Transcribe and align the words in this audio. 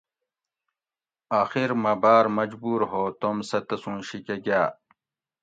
آخر 1.41 1.69
مہ 1.83 1.93
باۤر 2.01 2.25
مجبوُر 2.37 2.81
ہو 2.91 3.03
توم 3.19 3.37
سہۤ 3.49 3.59
تسُوں 3.67 3.97
شی 4.07 4.19
کہ 4.25 4.35
گاۤ 4.45 4.69